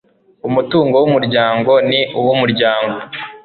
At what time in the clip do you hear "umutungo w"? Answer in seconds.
0.47-1.05